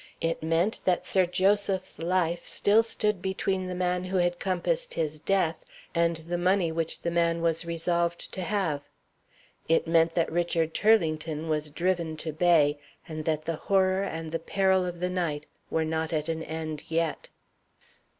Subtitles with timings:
[0.19, 5.19] It meant that Sir Joseph's life still stood between the man who had compassed his
[5.19, 5.57] death
[5.93, 8.81] and the money which the man was resolved to have.
[9.69, 14.39] It meant that Richard Turlington was driven to bay, and that the horror and the
[14.39, 17.29] peril of the night were not at an end yet.)